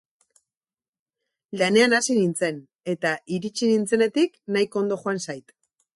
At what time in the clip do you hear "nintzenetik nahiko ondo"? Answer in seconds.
3.73-4.99